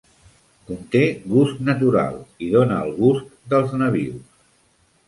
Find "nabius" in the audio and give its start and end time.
3.85-4.39